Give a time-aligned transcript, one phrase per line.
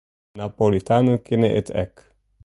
[0.31, 1.93] De Napolitanen kinne it ek.